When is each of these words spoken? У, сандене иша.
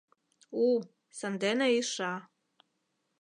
У, 0.65 0.67
сандене 1.19 1.67
иша. 1.79 2.13